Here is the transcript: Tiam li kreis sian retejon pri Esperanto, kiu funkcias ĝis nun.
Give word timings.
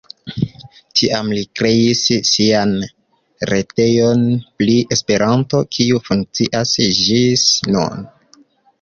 Tiam 1.01 1.27
li 1.37 1.43
kreis 1.59 2.01
sian 2.29 2.73
retejon 3.51 4.27
pri 4.41 4.81
Esperanto, 4.99 5.63
kiu 5.77 6.05
funkcias 6.11 6.77
ĝis 7.05 7.49
nun. 7.75 8.07